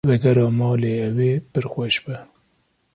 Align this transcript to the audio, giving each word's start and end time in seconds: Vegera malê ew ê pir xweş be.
Vegera 0.09 0.45
malê 0.59 0.93
ew 1.07 1.17
ê 1.29 1.31
pir 1.51 1.65
xweş 1.73 1.95
be. 2.03 2.15